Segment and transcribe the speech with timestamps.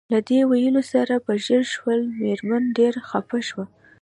[0.13, 3.65] له دې ویلو سره په ژړا شول، مېرمن ډېره خپه شوه.